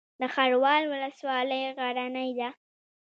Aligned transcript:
د 0.19 0.21
خروار 0.33 0.81
ولسوالۍ 0.91 1.61
غرنۍ 1.77 2.29
ده 2.39 2.49